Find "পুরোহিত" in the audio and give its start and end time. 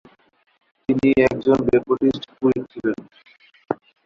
2.31-2.65